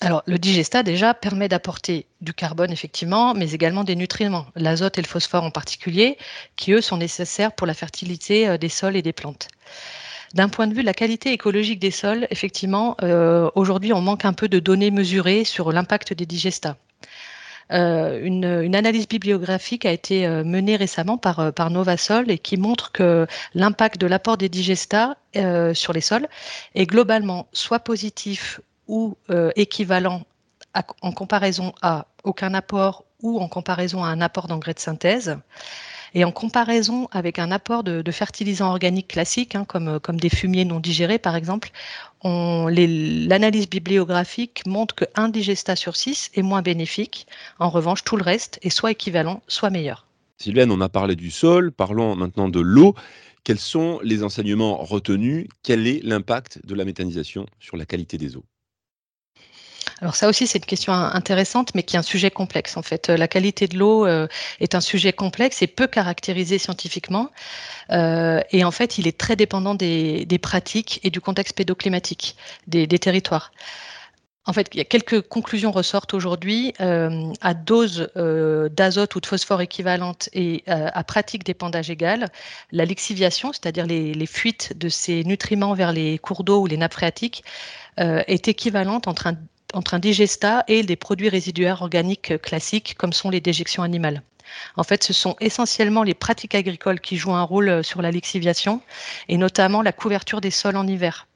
Alors, 0.02 0.22
le 0.26 0.38
digesta, 0.38 0.82
déjà, 0.82 1.14
permet 1.14 1.48
d'apporter 1.48 2.06
du 2.20 2.34
carbone, 2.34 2.70
effectivement, 2.70 3.32
mais 3.32 3.52
également 3.52 3.82
des 3.82 3.96
nutriments, 3.96 4.46
l'azote 4.54 4.98
et 4.98 5.02
le 5.02 5.06
phosphore 5.06 5.42
en 5.42 5.50
particulier, 5.50 6.18
qui, 6.56 6.72
eux, 6.72 6.82
sont 6.82 6.98
nécessaires 6.98 7.52
pour 7.52 7.66
la 7.66 7.72
fertilité 7.72 8.46
euh, 8.46 8.58
des 8.58 8.68
sols 8.68 8.96
et 8.96 9.02
des 9.02 9.14
plantes. 9.14 9.48
D'un 10.34 10.50
point 10.50 10.66
de 10.66 10.74
vue 10.74 10.82
de 10.82 10.86
la 10.86 10.92
qualité 10.92 11.32
écologique 11.32 11.78
des 11.78 11.90
sols, 11.90 12.26
effectivement, 12.30 12.96
euh, 13.02 13.48
aujourd'hui, 13.54 13.94
on 13.94 14.02
manque 14.02 14.26
un 14.26 14.34
peu 14.34 14.48
de 14.48 14.58
données 14.58 14.90
mesurées 14.90 15.44
sur 15.44 15.72
l'impact 15.72 16.12
des 16.12 16.26
digestats. 16.26 16.76
Euh, 17.72 18.20
une, 18.22 18.74
analyse 18.76 19.08
bibliographique 19.08 19.86
a 19.86 19.92
été 19.92 20.26
euh, 20.26 20.44
menée 20.44 20.76
récemment 20.76 21.18
par, 21.18 21.40
euh, 21.40 21.50
par 21.50 21.70
Novasol 21.70 22.30
et 22.30 22.38
qui 22.38 22.56
montre 22.56 22.92
que 22.92 23.26
l'impact 23.54 24.00
de 24.00 24.06
l'apport 24.06 24.36
des 24.36 24.48
digestats 24.48 25.16
sur 25.74 25.92
les 25.92 26.00
sols 26.00 26.28
est 26.74 26.86
globalement 26.86 27.46
soit 27.52 27.80
positif 27.80 28.58
ou 28.88 29.18
équivalent 29.54 30.22
en 31.02 31.12
comparaison 31.12 31.74
à 31.82 32.06
aucun 32.24 32.54
apport 32.54 33.04
ou 33.20 33.38
en 33.38 33.46
comparaison 33.46 34.02
à 34.02 34.08
un 34.08 34.22
apport 34.22 34.46
d'engrais 34.46 34.72
de 34.72 34.78
synthèse. 34.78 35.36
Et 36.14 36.24
en 36.24 36.32
comparaison 36.32 37.08
avec 37.12 37.38
un 37.38 37.50
apport 37.50 37.84
de, 37.84 38.10
fertilisants 38.10 38.70
organiques 38.70 39.08
classiques, 39.08 39.54
hein, 39.54 39.64
comme, 39.64 40.00
comme 40.00 40.18
des 40.18 40.30
fumiers 40.30 40.64
non 40.64 40.80
digérés 40.80 41.18
par 41.18 41.36
exemple, 41.36 41.70
l'analyse 42.24 43.68
bibliographique 43.68 44.62
montre 44.66 44.94
qu'un 44.94 45.28
digestat 45.28 45.76
sur 45.76 45.96
six 45.96 46.30
est 46.34 46.42
moins 46.42 46.62
bénéfique. 46.62 47.26
En 47.58 47.70
revanche, 47.70 48.04
tout 48.04 48.16
le 48.16 48.22
reste 48.22 48.58
est 48.62 48.70
soit 48.70 48.92
équivalent, 48.92 49.42
soit 49.48 49.70
meilleur. 49.70 50.06
Sylvain, 50.38 50.70
on 50.70 50.80
a 50.80 50.88
parlé 50.88 51.16
du 51.16 51.30
sol, 51.30 51.72
parlons 51.72 52.14
maintenant 52.16 52.48
de 52.48 52.60
l'eau. 52.60 52.94
Quels 53.44 53.58
sont 53.58 54.00
les 54.02 54.22
enseignements 54.22 54.76
retenus? 54.76 55.46
Quel 55.62 55.86
est 55.86 56.02
l'impact 56.02 56.66
de 56.66 56.74
la 56.74 56.84
méthanisation 56.84 57.46
sur 57.60 57.76
la 57.76 57.86
qualité 57.86 58.18
des 58.18 58.36
eaux? 58.36 58.44
Alors 60.00 60.14
ça 60.14 60.28
aussi, 60.28 60.46
c'est 60.46 60.58
une 60.58 60.66
question 60.66 60.92
intéressante, 60.92 61.74
mais 61.74 61.82
qui 61.82 61.96
est 61.96 61.98
un 61.98 62.02
sujet 62.02 62.30
complexe. 62.30 62.76
En 62.76 62.82
fait, 62.82 63.08
la 63.08 63.28
qualité 63.28 63.66
de 63.66 63.78
l'eau 63.78 64.06
euh, 64.06 64.28
est 64.60 64.74
un 64.74 64.82
sujet 64.82 65.12
complexe 65.12 65.62
et 65.62 65.66
peu 65.66 65.86
caractérisé 65.86 66.58
scientifiquement. 66.58 67.30
Euh, 67.90 68.42
et 68.50 68.62
en 68.64 68.70
fait, 68.70 68.98
il 68.98 69.08
est 69.08 69.16
très 69.16 69.36
dépendant 69.36 69.74
des, 69.74 70.26
pratiques 70.42 71.00
et 71.02 71.08
du 71.08 71.20
contexte 71.22 71.56
pédoclimatique 71.56 72.36
des, 72.66 72.86
territoires. 72.98 73.52
En 74.44 74.52
fait, 74.52 74.68
il 74.74 74.78
y 74.78 74.80
a 74.80 74.84
quelques 74.84 75.22
conclusions 75.22 75.72
ressortent 75.72 76.12
aujourd'hui. 76.12 76.74
Euh, 76.80 77.32
à 77.40 77.54
dose 77.54 78.10
d'azote 78.14 79.16
ou 79.16 79.20
de 79.20 79.26
phosphore 79.26 79.62
équivalente 79.62 80.28
et 80.34 80.62
à 80.66 81.02
pratique 81.04 81.42
d'épandage 81.42 81.88
égale, 81.88 82.28
la 82.70 82.84
lixiviation, 82.84 83.52
c'est-à-dire 83.54 83.86
les, 83.86 84.12
les, 84.12 84.26
fuites 84.26 84.76
de 84.76 84.90
ces 84.90 85.24
nutriments 85.24 85.72
vers 85.72 85.92
les 85.92 86.18
cours 86.18 86.44
d'eau 86.44 86.60
ou 86.60 86.66
les 86.66 86.76
nappes 86.76 86.92
phréatiques, 86.92 87.44
est 87.96 88.46
équivalente 88.46 89.08
entre 89.08 89.28
un 89.28 89.36
entre 89.72 89.94
un 89.94 89.98
digestat 89.98 90.64
et 90.68 90.82
des 90.82 90.96
produits 90.96 91.28
résiduaires 91.28 91.82
organiques 91.82 92.40
classiques 92.40 92.94
comme 92.96 93.12
sont 93.12 93.30
les 93.30 93.40
déjections 93.40 93.82
animales. 93.82 94.22
En 94.76 94.84
fait, 94.84 95.02
ce 95.02 95.12
sont 95.12 95.36
essentiellement 95.40 96.02
les 96.02 96.14
pratiques 96.14 96.54
agricoles 96.54 97.00
qui 97.00 97.16
jouent 97.16 97.34
un 97.34 97.42
rôle 97.42 97.82
sur 97.82 98.00
la 98.02 98.10
lixiviation 98.10 98.80
et 99.28 99.38
notamment 99.38 99.82
la 99.82 99.92
couverture 99.92 100.40
des 100.40 100.50
sols 100.50 100.76
en 100.76 100.86
hiver. 100.86 101.26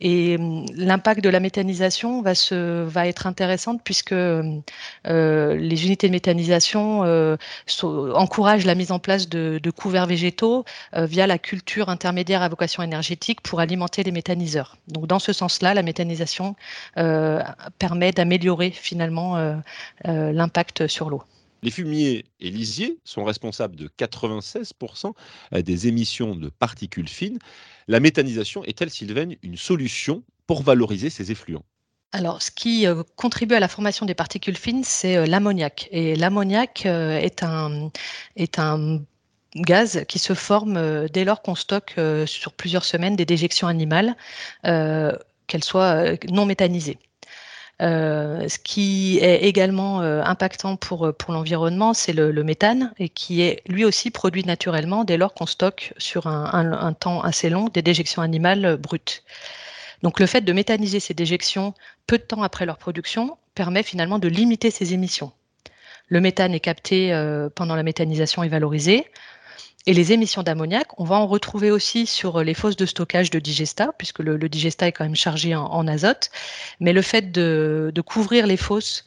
Et 0.00 0.36
hum, 0.36 0.66
l'impact 0.74 1.22
de 1.22 1.28
la 1.28 1.40
méthanisation 1.40 2.22
va, 2.22 3.06
être 3.06 3.26
intéressante 3.26 3.80
puisque 3.82 4.12
euh, 4.12 4.60
les 5.04 5.86
unités 5.86 6.08
de 6.08 6.12
méthanisation 6.12 7.04
euh, 7.04 7.36
encouragent 7.82 8.66
la 8.66 8.74
mise 8.74 8.92
en 8.92 8.98
place 8.98 9.28
de, 9.28 9.60
couverts 9.70 10.06
végétaux 10.06 10.64
euh, 10.94 11.06
via 11.06 11.26
la 11.26 11.38
culture 11.38 11.88
intermédiaire 11.88 12.42
à 12.42 12.48
vocation 12.48 12.82
énergétique 12.82 13.40
pour 13.40 13.60
alimenter 13.60 14.02
les 14.02 14.12
méthaniseurs. 14.12 14.76
Donc 14.88 15.06
dans 15.06 15.18
ce 15.18 15.32
sens-là, 15.32 15.74
la 15.74 15.82
méthanisation 15.82 16.56
permet 17.78 18.12
d'améliorer 18.12 18.70
finalement 18.70 19.36
l'impact 20.04 20.86
sur 20.86 21.10
l'eau. 21.10 21.22
Les 21.62 21.70
fumiers 21.70 22.24
et 22.40 22.50
lisiers 22.50 22.98
sont 23.04 23.24
responsables 23.24 23.76
de 23.76 23.88
96% 23.88 25.12
des 25.52 25.88
émissions 25.88 26.34
de 26.34 26.48
particules 26.48 27.08
fines. 27.08 27.38
La 27.88 28.00
méthanisation 28.00 28.64
est-elle, 28.64 28.90
Sylvaine, 28.90 29.36
une 29.42 29.56
solution 29.56 30.22
pour 30.46 30.62
valoriser 30.62 31.10
ces 31.10 31.32
effluents? 31.32 31.64
Alors, 32.12 32.40
ce 32.40 32.50
qui 32.50 32.86
euh, 32.86 33.02
contribue 33.16 33.54
à 33.54 33.60
la 33.60 33.68
formation 33.68 34.06
des 34.06 34.14
particules 34.14 34.56
fines, 34.56 34.84
c'est 34.84 35.16
euh, 35.16 35.26
l'ammoniac. 35.26 35.88
Et 35.90 36.16
l'ammoniac 36.16 36.84
euh, 36.86 37.18
est 37.18 37.42
un 37.42 39.00
gaz 39.56 40.04
qui 40.08 40.18
se 40.18 40.34
forme 40.34 41.08
dès 41.08 41.24
lors 41.24 41.42
qu'on 41.42 41.54
stocke 41.54 41.98
sur 42.26 42.52
plusieurs 42.52 42.84
semaines 42.84 43.16
des 43.16 43.24
déjections 43.24 43.68
animales, 43.68 44.14
qu'elles 44.62 45.64
soient 45.64 46.12
non 46.28 46.44
méthanisées. 46.44 46.98
Euh, 47.82 48.48
ce 48.48 48.58
qui 48.58 49.18
est 49.20 49.44
également 49.44 50.00
euh, 50.00 50.22
impactant 50.22 50.76
pour, 50.76 51.12
pour 51.18 51.34
l'environnement, 51.34 51.92
c'est 51.92 52.14
le, 52.14 52.32
méthane, 52.42 52.92
qui 53.14 53.42
est 53.42 53.62
lui 53.66 53.84
aussi 53.84 54.10
produit 54.10 54.44
naturellement 54.44 55.04
dès 55.04 55.16
lors 55.18 55.34
qu'on 55.34 55.46
stocke 55.46 55.92
sur 55.98 56.26
un, 56.26 56.92
temps 56.94 57.20
assez 57.20 57.50
long 57.50 57.68
des 57.68 57.82
déjections 57.82 58.22
animales 58.22 58.76
brutes. 58.76 59.22
Donc 60.02 60.20
le 60.20 60.26
fait 60.26 60.40
de 60.42 60.52
méthaniser 60.52 61.00
ces 61.00 61.14
déjections 61.14 61.74
peu 62.06 62.18
de 62.18 62.22
temps 62.22 62.42
après 62.42 62.66
leur 62.66 62.78
production 62.78 63.36
permet 63.54 63.82
finalement 63.82 64.18
de 64.18 64.28
limiter 64.28 64.70
ces 64.70 64.94
émissions. 64.94 65.32
Le 66.08 66.20
méthane 66.20 66.54
est 66.54 66.60
capté 66.60 67.12
euh, 67.12 67.48
pendant 67.52 67.74
la 67.74 67.82
méthanisation 67.82 68.42
et 68.42 68.48
valorisé. 68.48 69.06
Et 69.88 69.94
les 69.94 70.12
émissions 70.12 70.42
d'ammoniac, 70.42 70.88
on 70.98 71.04
va 71.04 71.14
en 71.14 71.28
retrouver 71.28 71.70
aussi 71.70 72.06
sur 72.06 72.42
les 72.42 72.54
fosses 72.54 72.74
de 72.74 72.86
stockage 72.86 73.30
de 73.30 73.38
digesta, 73.38 73.92
puisque 73.96 74.18
le, 74.18 74.36
digesta 74.48 74.88
est 74.88 74.92
quand 74.92 75.04
même 75.04 75.14
chargé 75.14 75.54
en, 75.54 75.86
azote. 75.86 76.30
Mais 76.80 76.92
le 76.92 77.02
fait 77.02 77.30
de, 77.30 77.92
couvrir 78.04 78.48
les 78.48 78.56
fosses 78.56 79.04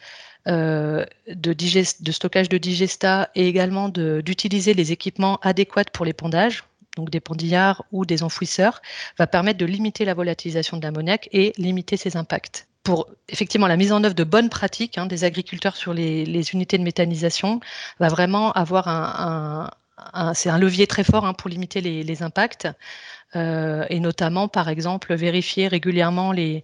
euh, 0.47 1.05
de, 1.27 2.11
stockage 2.11 2.47
de 2.47 2.57
digesta 2.57 3.29
et 3.35 3.47
également 3.47 3.89
d'utiliser 3.89 4.73
les 4.73 4.93
équipements 4.93 5.37
adéquats 5.41 5.91
pour 5.91 6.05
l'épandage, 6.05 6.63
donc 6.95 7.09
des 7.09 7.19
pendillards 7.19 7.83
ou 7.91 8.05
des 8.05 8.23
enfouisseurs, 8.23 8.81
va 9.17 9.27
permettre 9.27 9.59
de 9.59 9.65
limiter 9.65 10.05
la 10.05 10.13
volatilisation 10.13 10.77
de 10.77 10.83
l'ammoniac 10.83 11.27
et 11.33 11.51
limiter 11.57 11.97
ses 11.97 12.15
impacts 12.15 12.67
pour 12.83 13.07
effectivement 13.27 13.67
la 13.67 13.77
mise 13.77 13.91
en 13.91 14.03
œuvre 14.03 14.15
de 14.15 14.23
bonnes 14.23 14.49
pratiques 14.49 14.97
hein, 14.97 15.05
des 15.05 15.23
agriculteurs 15.23 15.75
sur 15.75 15.93
les, 15.93 16.23
unités 16.53 16.77
de 16.77 16.83
méthanisation 16.83 17.59
va 17.99 18.07
vraiment 18.07 18.51
avoir 18.53 18.87
un, 18.87 19.69
c'est 20.33 20.49
un 20.49 20.57
levier 20.57 20.87
très 20.87 21.03
fort 21.03 21.25
hein, 21.25 21.33
pour 21.33 21.49
limiter 21.49 21.81
les, 21.81 22.23
impacts. 22.23 22.67
Euh, 23.35 23.85
et 23.89 23.99
notamment, 23.99 24.47
par 24.47 24.69
exemple, 24.69 25.13
vérifier 25.13 25.67
régulièrement 25.67 26.31
les, 26.31 26.63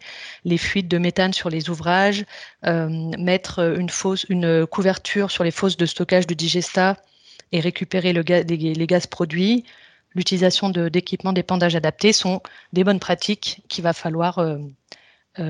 fuites 0.58 0.88
de 0.88 0.98
méthane 0.98 1.34
sur 1.34 1.50
les 1.50 1.70
ouvrages, 1.70 2.25
euh, 2.65 2.89
mettre 3.20 3.77
une, 3.77 3.89
une 4.30 4.65
couverture 4.65 5.32
sur 5.32 5.44
les 5.44 5.51
fosses 5.51 5.77
de 5.77 5.86
stockage 5.86 6.27
de 6.27 6.34
digesta 6.34 6.98
et 7.51 7.60
récupérer 7.60 8.13
le 8.13 8.22
les, 8.22 8.88
gaz 8.88 9.06
produits. 9.08 9.63
L'utilisation 10.15 10.70
d'équipements 10.70 11.34
d'épandage 11.34 11.75
adaptés 11.75 12.13
sont 12.13 12.42
des 12.74 12.84
bonnes 12.84 13.00
pratiques 13.00 13.62
qu'il 13.68 13.84
va 13.84 13.94
falloir 13.94 14.39
euh, 14.39 14.58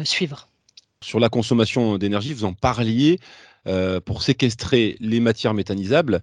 suivre. 0.04 0.50
Sur 1.02 1.20
la 1.20 1.30
consommation 1.30 1.98
d'énergie, 1.98 2.34
vous 2.34 2.46
en 2.46 2.54
parliez. 2.54 3.20
pour 4.06 4.22
séquestrer 4.22 4.96
les 5.00 5.20
matières 5.20 5.54
méthanisables, 5.54 6.22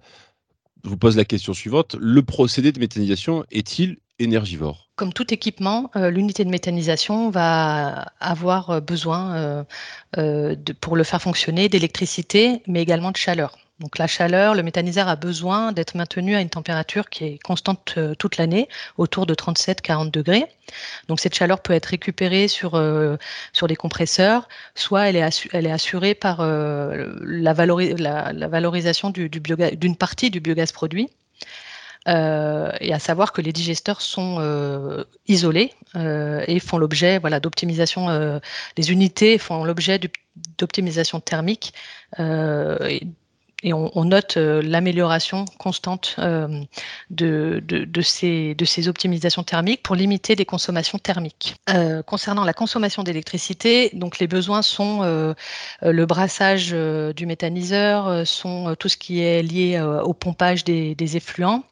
je 0.83 0.89
vous 0.89 0.97
pose 0.97 1.15
la 1.15 1.25
question 1.25 1.53
suivante. 1.53 1.95
Le 1.99 2.21
procédé 2.23 2.71
de 2.71 2.79
méthanisation 2.79 3.45
est-il 3.51 3.97
énergivore? 4.19 4.89
Comme 4.95 5.13
tout 5.13 5.33
équipement, 5.33 5.89
euh, 5.95 6.09
l'unité 6.09 6.45
de 6.45 6.49
méthanisation 6.49 7.29
va 7.29 8.11
avoir 8.19 8.69
euh, 8.69 8.79
besoin, 8.79 9.63
euh, 10.17 10.55
pour 10.81 10.95
le 10.95 11.03
faire 11.03 11.21
fonctionner, 11.21 11.69
d'électricité, 11.69 12.61
mais 12.67 12.81
également 12.81 13.11
de 13.11 13.17
chaleur. 13.17 13.57
Donc 13.79 13.97
la 13.97 14.05
chaleur, 14.05 14.53
le 14.53 14.61
méthaniseur 14.61 15.07
a 15.07 15.15
besoin 15.15 15.71
d'être 15.71 15.95
maintenu 15.95 16.35
à 16.35 16.41
une 16.41 16.49
température 16.49 17.09
qui 17.09 17.25
est 17.25 17.39
constante 17.43 17.95
euh, 17.97 18.13
toute 18.13 18.37
l'année, 18.37 18.69
autour 18.97 19.25
de 19.25 19.33
37-40 19.33 20.11
degrés. 20.11 20.45
Donc 21.07 21.19
cette 21.19 21.33
chaleur 21.33 21.59
peut 21.59 21.73
être 21.73 21.87
récupérée 21.87 22.47
sur, 22.47 22.75
euh, 22.75 23.17
les 23.67 23.75
compresseurs, 23.75 24.47
soit 24.75 25.09
elle 25.09 25.15
est, 25.15 25.71
assurée 25.71 26.13
par 26.13 26.41
euh, 26.41 27.15
la, 27.23 27.53
valorisation 27.53 29.09
d'une 29.09 29.27
du, 29.27 29.39
d'une 29.39 29.95
partie 29.95 30.29
du 30.29 30.39
biogaz 30.39 30.71
produit. 30.71 31.09
et 32.05 32.93
à 32.93 32.99
savoir 32.99 33.31
que 33.31 33.41
les 33.41 33.53
digesteurs 33.53 34.01
sont 34.01 35.05
isolés 35.27 35.73
et 35.95 36.59
font 36.59 36.77
l'objet 36.77 37.17
voilà, 37.17 37.39
d'optimisation. 37.39 38.39
les 38.77 38.91
unités 38.91 39.37
font 39.37 39.63
l'objet 39.63 39.99
d'optimisation 40.57 41.19
thermique 41.21 41.73
on, 43.71 44.05
note 44.05 44.35
euh, 44.35 44.61
l'amélioration 44.61 45.45
constante 45.57 46.15
euh, 46.19 46.63
de, 47.09 48.01
ces, 48.01 48.87
optimisations 48.87 49.43
thermiques 49.43 49.83
pour 49.83 49.95
limiter 49.95 50.35
les 50.35 50.45
consommations 50.45 50.97
thermiques. 50.97 51.55
Euh, 51.69 52.03
concernant 52.03 52.43
la 52.43 52.53
consommation 52.53 53.03
d'électricité, 53.03 53.91
donc 53.93 54.19
les 54.19 54.27
besoins 54.27 54.61
sont 54.61 55.01
le 55.81 56.05
brassage 56.05 56.75
du 57.15 57.25
méthaniseur, 57.25 58.27
sont 58.27 58.75
tout 58.77 58.89
ce 58.89 58.97
qui 58.97 59.21
est 59.21 59.41
lié 59.41 59.79
au 59.79 60.13
pompage 60.13 60.63
des 60.63 61.17
effluents. 61.17 61.63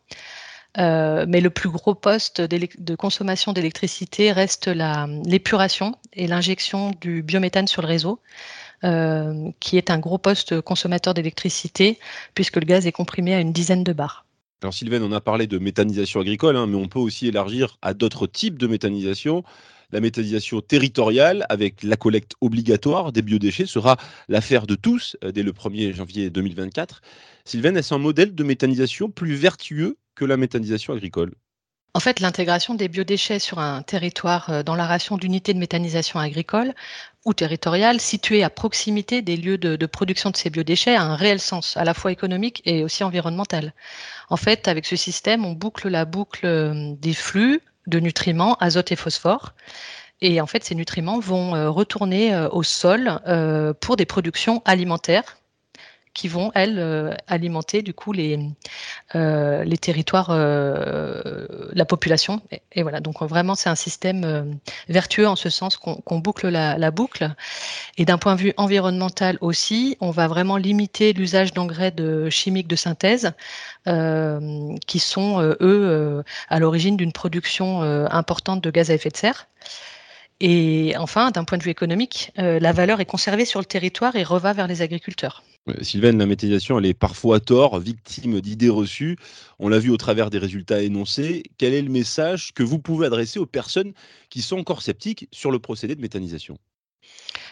mais 0.77 1.41
le 1.41 1.49
plus 1.49 1.69
gros 1.69 1.95
poste 1.95 2.41
de 2.41 2.95
consommation 2.95 3.51
d'électricité 3.53 4.31
reste 4.31 4.69
l'épuration 5.25 5.95
et 6.13 6.27
l'injection 6.27 6.91
du 7.01 7.23
biométhane 7.23 7.67
sur 7.67 7.81
le 7.81 7.87
réseau. 7.87 8.19
Euh, 8.83 9.51
qui 9.59 9.77
est 9.77 9.91
un 9.91 9.99
gros 9.99 10.17
poste 10.17 10.59
consommateur 10.59 11.13
d'électricité, 11.13 11.99
puisque 12.33 12.55
le 12.55 12.65
gaz 12.65 12.87
est 12.87 12.91
comprimé 12.91 13.35
à 13.35 13.39
une 13.39 13.53
dizaine 13.53 13.83
de 13.83 13.93
bars. 13.93 14.25
Alors 14.63 14.73
Sylvain, 14.73 15.03
on 15.03 15.11
a 15.11 15.21
parlé 15.21 15.45
de 15.45 15.59
méthanisation 15.59 16.19
agricole, 16.19 16.55
hein, 16.55 16.65
mais 16.65 16.77
on 16.77 16.87
peut 16.87 16.97
aussi 16.97 17.27
élargir 17.27 17.77
à 17.83 17.93
d'autres 17.93 18.25
types 18.25 18.57
de 18.57 18.65
méthanisation. 18.65 19.43
La 19.91 19.99
méthanisation 19.99 20.61
territoriale, 20.61 21.45
avec 21.49 21.83
la 21.83 21.95
collecte 21.95 22.33
obligatoire 22.41 23.11
des 23.11 23.21
biodéchets, 23.21 23.67
sera 23.67 23.97
l'affaire 24.29 24.65
de 24.65 24.73
tous 24.73 25.15
euh, 25.23 25.31
dès 25.31 25.43
le 25.43 25.51
1er 25.51 25.93
janvier 25.93 26.31
2024. 26.31 27.01
Sylvain, 27.45 27.75
est-ce 27.75 27.93
un 27.93 27.99
modèle 27.99 28.33
de 28.33 28.43
méthanisation 28.43 29.11
plus 29.11 29.35
vertueux 29.35 29.97
que 30.15 30.25
la 30.25 30.37
méthanisation 30.37 30.93
agricole? 30.93 31.33
En 31.93 31.99
fait, 31.99 32.21
l'intégration 32.21 32.73
des 32.73 32.87
biodéchets 32.87 33.39
sur 33.39 33.59
un 33.59 33.81
territoire 33.81 34.49
euh, 34.49 34.63
dans 34.63 34.75
la 34.75 34.87
ration 34.87 35.17
d'unités 35.17 35.53
de 35.53 35.59
méthanisation 35.59 36.19
agricole 36.19 36.73
ou 37.25 37.33
territoriale 37.33 37.99
située 37.99 38.43
à 38.43 38.49
proximité 38.49 39.21
des 39.21 39.35
lieux 39.35 39.57
de, 39.57 39.85
production 39.85 40.29
de 40.29 40.37
ces 40.37 40.49
biodéchets 40.49 40.95
a 40.95 41.03
un 41.03 41.15
réel 41.15 41.39
sens, 41.39 41.75
à 41.75 41.83
la 41.83 41.93
fois 41.93 42.11
économique 42.11 42.61
et 42.65 42.83
aussi 42.83 43.03
environnemental. 43.03 43.73
En 44.29 44.37
fait, 44.37 44.69
avec 44.69 44.85
ce 44.85 44.95
système, 44.95 45.43
on 45.43 45.51
boucle 45.51 45.89
la 45.89 46.05
boucle 46.05 46.45
euh, 46.45 46.93
des 46.95 47.13
flux 47.13 47.61
de 47.87 47.99
nutriments, 47.99 48.55
azote 48.59 48.91
et 48.91 48.95
phosphore. 48.95 49.53
Et 50.21 50.39
en 50.39 50.47
fait, 50.47 50.63
ces 50.63 50.75
nutriments 50.75 51.19
vont 51.19 51.55
euh, 51.55 51.69
retourner 51.69 52.35
au 52.51 52.63
sol 52.63 53.19
pour 53.81 53.97
des 53.97 54.05
productions 54.05 54.61
alimentaires 54.65 55.40
qui 56.13 56.27
vont, 56.27 56.51
elles, 56.55 57.17
alimenter 57.27 57.81
du 57.81 57.93
coup 57.93 58.11
les, 58.13 58.39
les 59.13 59.77
territoires, 59.77 60.31
la 60.31 61.85
population. 61.85 62.41
Et, 62.71 62.83
voilà, 62.83 62.99
donc 62.99 63.21
vraiment, 63.21 63.55
c'est 63.55 63.69
un 63.69 63.75
système 63.75 64.59
vertueux 64.89 65.27
en 65.27 65.35
ce 65.35 65.49
sens 65.49 65.77
qu'on 65.77 66.19
boucle 66.19 66.49
la, 66.49 66.91
boucle. 66.91 67.33
Et 67.97 68.05
d'un 68.05 68.17
point 68.17 68.35
de 68.35 68.41
vue 68.41 68.53
environnemental 68.57 69.37
aussi, 69.41 69.97
on 70.01 70.11
va 70.11 70.27
vraiment 70.27 70.57
limiter 70.57 71.13
l'usage 71.13 71.53
d'engrais 71.53 71.91
de 71.91 72.29
chimiques 72.29 72.67
de 72.67 72.75
synthèse 72.75 73.33
qui 73.85 74.99
sont, 74.99 75.41
eux, 75.61 76.23
à 76.49 76.59
l'origine 76.59 76.97
d'une 76.97 77.13
production 77.13 77.81
importante 77.81 78.61
de 78.61 78.69
gaz 78.71 78.91
à 78.91 78.93
effet 78.93 79.09
de 79.09 79.17
serre. 79.17 79.47
Et 80.41 80.95
enfin, 80.97 81.29
d'un 81.29 81.43
point 81.43 81.59
de 81.59 81.63
vue 81.63 81.69
économique, 81.69 82.31
euh, 82.39 82.59
la 82.59 82.71
valeur 82.71 82.99
est 82.99 83.05
conservée 83.05 83.45
sur 83.45 83.59
le 83.59 83.65
territoire 83.65 84.15
et 84.15 84.23
reva 84.23 84.53
vers 84.53 84.65
les 84.65 84.81
agriculteurs. 84.81 85.43
Sylvaine, 85.81 86.17
la 86.17 86.25
méthanisation, 86.25 86.77
elle 86.79 86.85
est 86.87 86.93
parfois 86.93 87.39
tort, 87.39 87.79
victime 87.79 88.41
d'idées 88.41 88.69
reçues. 88.69 89.17
On 89.59 89.69
l'a 89.69 89.79
vu 89.79 89.89
au 89.91 89.97
travers 89.97 90.29
des 90.29 90.37
résultats 90.39 90.81
énoncés. 90.81 91.43
Quel 91.57 91.73
est 91.73 91.81
le 91.83 91.89
message 91.89 92.51
que 92.53 92.63
vous 92.63 92.79
pouvez 92.79 93.05
adresser 93.07 93.39
aux 93.39 93.45
personnes 93.45 93.93
qui 94.29 94.41
sont 94.41 94.57
encore 94.57 94.81
sceptiques 94.81 95.27
sur 95.31 95.51
le 95.51 95.59
procédé 95.59 95.95
de 95.95 96.01
méthanisation? 96.01 96.57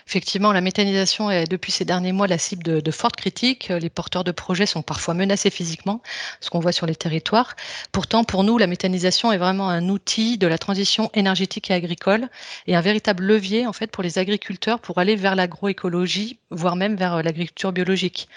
Effectivement, 0.09 0.51
la 0.51 0.61
méthanisation 0.61 1.29
est 1.29 1.45
depuis 1.45 1.71
ces 1.71 1.85
derniers 1.85 2.13
mois 2.13 2.25
la 2.25 2.39
cible 2.39 2.81
de, 2.81 2.91
fortes 2.91 3.15
critiques. 3.15 3.67
Les 3.67 3.91
porteurs 3.91 4.23
de 4.23 4.31
projets 4.31 4.65
sont 4.65 4.81
parfois 4.81 5.13
menacés 5.13 5.51
physiquement, 5.51 6.01
ce 6.41 6.49
qu'on 6.49 6.59
voit 6.59 6.71
sur 6.71 6.87
les 6.87 6.95
territoires. 6.95 7.55
Pourtant, 7.91 8.23
pour 8.23 8.43
nous, 8.43 8.57
la 8.57 8.65
méthanisation 8.65 9.31
est 9.31 9.37
vraiment 9.37 9.69
un 9.69 9.87
outil 9.87 10.39
de 10.39 10.47
la 10.47 10.57
transition 10.57 11.11
énergétique 11.13 11.69
et 11.69 11.75
agricole 11.75 12.27
et 12.65 12.75
un 12.75 12.81
véritable 12.81 13.23
levier 13.23 13.67
en 13.67 13.73
fait 13.73 13.91
pour 13.91 14.01
les 14.01 14.17
agriculteurs 14.17 14.79
pour 14.79 14.97
aller 14.97 15.15
vers 15.15 15.35
l'agroécologie, 15.35 16.39
voire 16.49 16.75
même 16.75 16.95
vers 16.95 17.21
l'agriculture 17.21 17.71
biologique. 17.71 18.27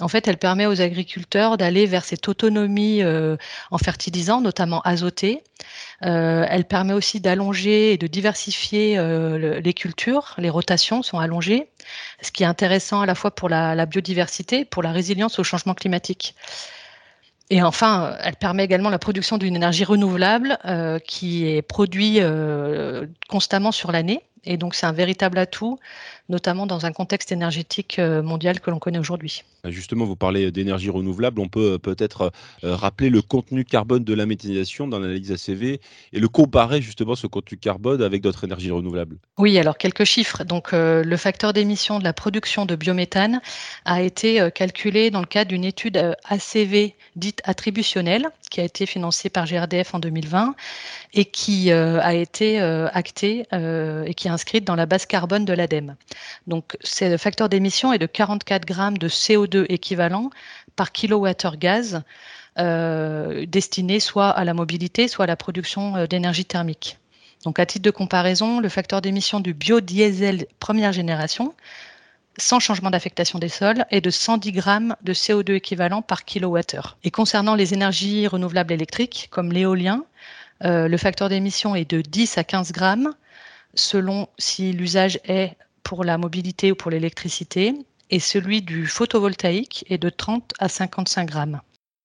En 0.00 0.08
fait, 0.08 0.26
elle 0.26 0.38
permet 0.38 0.66
aux 0.66 0.80
agriculteurs 0.80 1.56
d'aller 1.56 1.86
vers 1.86 2.04
cette 2.04 2.26
autonomie 2.26 3.02
euh, 3.02 3.36
en 3.70 3.78
fertilisant, 3.78 4.40
notamment 4.40 4.80
azoté. 4.80 5.44
Euh, 6.04 6.44
elle 6.48 6.64
permet 6.64 6.94
aussi 6.94 7.20
d'allonger 7.20 7.92
et 7.92 7.96
de 7.96 8.08
diversifier 8.08 8.98
euh, 8.98 9.60
les 9.60 9.72
cultures. 9.72 10.34
Les 10.38 10.50
rotations 10.50 11.02
sont 11.04 11.20
allongées, 11.20 11.68
ce 12.20 12.32
qui 12.32 12.42
est 12.42 12.46
intéressant 12.46 13.02
à 13.02 13.06
la 13.06 13.14
fois 13.14 13.30
pour 13.30 13.48
la, 13.48 13.76
la 13.76 13.86
biodiversité, 13.86 14.64
pour 14.64 14.82
la 14.82 14.90
résilience 14.90 15.38
au 15.38 15.44
changement 15.44 15.74
climatique. 15.74 16.34
Et 17.50 17.62
enfin, 17.62 18.16
elle 18.20 18.36
permet 18.36 18.64
également 18.64 18.90
la 18.90 18.98
production 18.98 19.38
d'une 19.38 19.54
énergie 19.54 19.84
renouvelable 19.84 20.58
qui 21.06 21.46
est 21.46 21.60
produite 21.60 22.22
constamment 23.28 23.70
sur 23.70 23.92
l'année. 23.92 24.22
Et 24.44 24.56
donc, 24.56 24.74
c'est 24.74 24.86
un 24.86 24.92
véritable 24.92 25.38
atout 25.38 25.78
notamment 26.28 26.66
dans 26.66 26.86
un 26.86 26.92
contexte 26.92 27.32
énergétique 27.32 27.98
euh, 27.98 28.22
mondial 28.22 28.60
que 28.60 28.70
l'on 28.70 28.78
connaît 28.78 28.98
aujourd'hui. 28.98 29.44
Ah, 29.62 29.70
justement, 29.70 30.04
vous 30.04 30.16
parlez 30.16 30.50
d'énergie 30.50 30.90
renouvelable. 30.90 31.40
On 31.40 31.48
peut 31.48 31.72
euh, 31.72 31.78
peut-être 31.78 32.32
euh, 32.64 32.74
rappeler 32.74 33.10
le 33.10 33.20
contenu 33.20 33.64
carbone 33.64 34.04
de 34.04 34.14
la 34.14 34.24
méthanisation 34.24 34.88
dans 34.88 34.98
l'analyse 34.98 35.32
ACV 35.32 35.80
et 36.12 36.20
le 36.20 36.28
comparer 36.28 36.80
justement 36.80 37.14
ce 37.14 37.26
contenu 37.26 37.58
carbone 37.58 38.02
avec 38.02 38.22
d'autres 38.22 38.44
énergies 38.44 38.70
renouvelables. 38.70 39.16
Oui, 39.38 39.58
alors 39.58 39.76
quelques 39.76 40.04
chiffres. 40.04 40.44
Donc, 40.44 40.72
le 40.72 41.16
facteur 41.16 41.52
d'émission 41.52 41.98
de 41.98 42.04
la 42.04 42.12
production 42.12 42.66
de 42.66 42.76
biométhane 42.76 43.40
a 43.84 44.02
été 44.02 44.48
calculé 44.54 45.10
dans 45.10 45.20
le 45.20 45.26
cadre 45.26 45.48
d'une 45.48 45.64
étude 45.64 46.16
ACV 46.24 46.94
dite 47.16 47.40
attributionnelle 47.44 48.28
qui 48.50 48.60
a 48.60 48.64
été 48.64 48.86
financée 48.86 49.28
par 49.28 49.46
GRDF 49.46 49.94
en 49.94 49.98
2020 49.98 50.54
et 51.14 51.24
qui 51.24 51.72
a 51.72 52.14
été 52.14 52.60
actée 52.60 53.44
et 53.52 54.14
qui 54.14 54.28
est 54.28 54.30
inscrite 54.30 54.64
dans 54.64 54.76
la 54.76 54.86
base 54.86 55.06
carbone 55.06 55.44
de 55.44 55.52
l'ADEME. 55.52 55.96
Donc, 56.46 56.76
le 57.00 57.16
facteur 57.16 57.48
d'émission 57.48 57.92
est 57.92 57.98
de 57.98 58.06
44 58.06 58.64
grammes 58.64 58.98
de 58.98 59.08
CO2 59.08 59.66
équivalent 59.68 60.30
par 60.76 60.92
kilowattheure 60.92 61.56
gaz 61.56 62.02
euh, 62.58 63.46
destiné 63.46 63.98
soit 63.98 64.30
à 64.30 64.44
la 64.44 64.54
mobilité, 64.54 65.08
soit 65.08 65.24
à 65.24 65.26
la 65.26 65.36
production 65.36 65.96
euh, 65.96 66.06
d'énergie 66.06 66.44
thermique. 66.44 66.98
Donc, 67.44 67.58
à 67.58 67.66
titre 67.66 67.82
de 67.82 67.90
comparaison, 67.90 68.60
le 68.60 68.68
facteur 68.68 69.00
d'émission 69.02 69.40
du 69.40 69.54
biodiesel 69.54 70.46
première 70.60 70.92
génération, 70.92 71.54
sans 72.38 72.60
changement 72.60 72.90
d'affectation 72.90 73.38
des 73.38 73.48
sols, 73.48 73.84
est 73.90 74.00
de 74.00 74.10
110 74.10 74.52
grammes 74.52 74.96
de 75.02 75.12
CO2 75.12 75.54
équivalent 75.54 76.00
par 76.00 76.24
kilowattheure. 76.24 76.96
Et 77.02 77.10
concernant 77.10 77.54
les 77.54 77.74
énergies 77.74 78.26
renouvelables 78.28 78.72
électriques, 78.72 79.28
comme 79.30 79.52
l'éolien, 79.52 80.04
euh, 80.64 80.88
le 80.88 80.96
facteur 80.96 81.28
d'émission 81.28 81.74
est 81.74 81.90
de 81.90 82.00
10 82.00 82.38
à 82.38 82.44
15 82.44 82.72
grammes 82.72 83.14
selon 83.74 84.28
si 84.38 84.72
l'usage 84.72 85.18
est 85.24 85.56
pour 85.84 86.02
la 86.02 86.18
mobilité 86.18 86.72
ou 86.72 86.74
pour 86.74 86.90
l'électricité, 86.90 87.74
et 88.10 88.18
celui 88.18 88.62
du 88.62 88.86
photovoltaïque 88.86 89.84
est 89.88 89.98
de 89.98 90.10
30 90.10 90.52
à 90.58 90.68
55 90.68 91.28
grammes. 91.28 91.60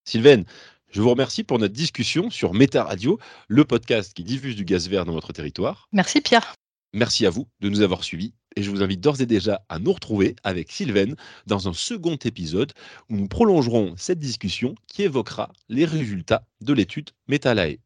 Sylvaine, 0.05 0.45
je 0.91 1.01
vous 1.01 1.09
remercie 1.09 1.43
pour 1.43 1.59
notre 1.59 1.73
discussion 1.73 2.29
sur 2.29 2.53
Méta 2.53 2.83
Radio, 2.83 3.19
le 3.47 3.65
podcast 3.65 4.13
qui 4.13 4.23
diffuse 4.23 4.55
du 4.55 4.65
gaz 4.65 4.87
vert 4.89 5.05
dans 5.05 5.13
votre 5.13 5.33
territoire. 5.33 5.87
Merci 5.91 6.21
Pierre. 6.21 6.55
Merci 6.93 7.25
à 7.25 7.29
vous 7.29 7.47
de 7.59 7.69
nous 7.69 7.81
avoir 7.81 8.03
suivis 8.03 8.33
et 8.55 8.63
je 8.63 8.71
vous 8.71 8.81
invite 8.81 8.99
d'ores 8.99 9.21
et 9.21 9.27
déjà 9.27 9.61
à 9.69 9.77
nous 9.77 9.93
retrouver 9.93 10.35
avec 10.43 10.71
Sylvaine 10.71 11.15
dans 11.45 11.69
un 11.69 11.73
second 11.73 12.15
épisode 12.15 12.73
où 13.09 13.15
nous 13.15 13.27
prolongerons 13.27 13.93
cette 13.97 14.19
discussion 14.19 14.73
qui 14.87 15.03
évoquera 15.03 15.51
les 15.69 15.85
résultats 15.85 16.43
de 16.61 16.73
l'étude 16.73 17.11
Métalae. 17.27 17.77